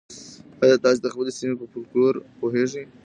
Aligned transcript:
ایا 0.63 0.75
تاسي 0.83 0.99
د 1.01 1.07
خپلې 1.13 1.31
سیمې 1.39 1.55
په 1.59 1.65
فولکلور 1.71 2.15
پوهېږئ؟ 2.39 2.85